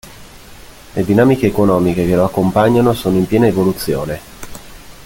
Le 0.95 1.03
dinamiche 1.05 1.45
economiche 1.45 2.07
che 2.07 2.15
lo 2.15 2.23
accompagnano 2.23 2.91
sono 2.93 3.17
in 3.17 3.27
piena 3.27 3.45
evoluzione. 3.45 4.19